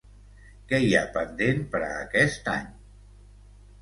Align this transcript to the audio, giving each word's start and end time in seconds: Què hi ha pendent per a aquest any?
Què 0.71 0.79
hi 0.85 0.87
ha 0.99 1.03
pendent 1.19 1.61
per 1.75 1.83
a 1.91 1.93
aquest 2.07 2.53
any? 2.57 2.67